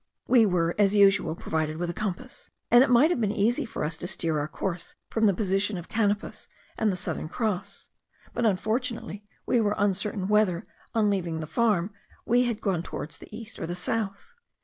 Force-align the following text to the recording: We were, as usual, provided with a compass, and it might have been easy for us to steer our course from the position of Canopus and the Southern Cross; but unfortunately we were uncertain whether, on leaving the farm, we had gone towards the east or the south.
We 0.27 0.47
were, 0.47 0.73
as 0.79 0.95
usual, 0.95 1.35
provided 1.35 1.77
with 1.77 1.91
a 1.91 1.93
compass, 1.93 2.49
and 2.71 2.83
it 2.83 2.89
might 2.89 3.11
have 3.11 3.21
been 3.21 3.31
easy 3.31 3.65
for 3.65 3.83
us 3.83 3.99
to 3.99 4.07
steer 4.07 4.39
our 4.39 4.47
course 4.47 4.95
from 5.11 5.27
the 5.27 5.33
position 5.35 5.77
of 5.77 5.89
Canopus 5.89 6.47
and 6.75 6.91
the 6.91 6.97
Southern 6.97 7.29
Cross; 7.29 7.89
but 8.33 8.43
unfortunately 8.43 9.23
we 9.45 9.61
were 9.61 9.75
uncertain 9.77 10.27
whether, 10.27 10.65
on 10.95 11.11
leaving 11.11 11.39
the 11.39 11.45
farm, 11.45 11.91
we 12.25 12.45
had 12.45 12.61
gone 12.61 12.81
towards 12.81 13.19
the 13.19 13.29
east 13.29 13.59
or 13.59 13.67
the 13.67 13.75
south. 13.75 14.33